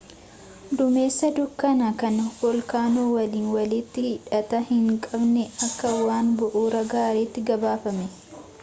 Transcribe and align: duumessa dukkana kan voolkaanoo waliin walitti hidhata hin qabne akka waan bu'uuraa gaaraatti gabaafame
duumessa 0.77 1.27
dukkana 1.39 1.89
kan 2.01 2.15
voolkaanoo 2.39 3.05
waliin 3.17 3.51
walitti 3.59 4.05
hidhata 4.07 4.63
hin 4.71 4.89
qabne 5.05 5.45
akka 5.69 5.93
waan 6.09 6.35
bu'uuraa 6.43 6.85
gaaraatti 6.97 7.47
gabaafame 7.53 8.11